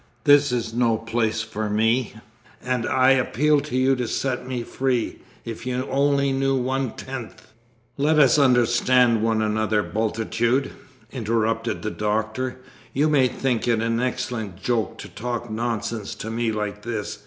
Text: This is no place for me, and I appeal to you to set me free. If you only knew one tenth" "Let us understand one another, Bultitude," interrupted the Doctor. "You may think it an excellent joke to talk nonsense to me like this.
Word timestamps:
This 0.23 0.51
is 0.51 0.73
no 0.73 0.97
place 0.97 1.43
for 1.43 1.69
me, 1.69 2.15
and 2.59 2.87
I 2.87 3.11
appeal 3.11 3.59
to 3.61 3.77
you 3.77 3.95
to 3.97 4.07
set 4.07 4.47
me 4.47 4.63
free. 4.63 5.19
If 5.45 5.67
you 5.67 5.85
only 5.91 6.31
knew 6.31 6.55
one 6.55 6.93
tenth" 6.93 7.53
"Let 7.97 8.17
us 8.17 8.39
understand 8.39 9.21
one 9.21 9.43
another, 9.43 9.83
Bultitude," 9.83 10.71
interrupted 11.11 11.83
the 11.83 11.91
Doctor. 11.91 12.57
"You 12.93 13.09
may 13.09 13.27
think 13.27 13.67
it 13.67 13.79
an 13.79 13.99
excellent 13.99 14.55
joke 14.59 14.97
to 14.97 15.07
talk 15.07 15.51
nonsense 15.51 16.15
to 16.15 16.31
me 16.31 16.51
like 16.51 16.81
this. 16.81 17.19